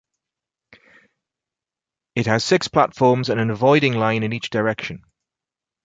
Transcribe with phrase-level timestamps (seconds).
[2.15, 5.03] It has six platforms and an avoiding line in each direction.